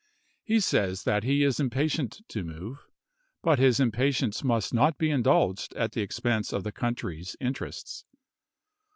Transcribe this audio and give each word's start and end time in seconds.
He 0.41 0.59
says 0.59 1.03
that 1.03 1.23
he 1.23 1.43
is 1.43 1.59
impatient 1.59 2.21
to 2.29 2.43
move, 2.43 2.79
but 3.43 3.59
his 3.59 3.79
impatience 3.79 4.43
must 4.43 4.73
not 4.73 4.97
be 4.97 5.11
indulged 5.11 5.75
at 5.75 5.91
the 5.91 6.01
expense 6.01 6.51
of 6.51 6.63
the 6.63 6.71
country's 6.71 7.35
interests. 7.39 8.03